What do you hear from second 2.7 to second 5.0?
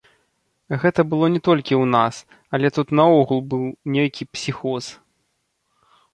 тут наогул быў нейкі псіхоз.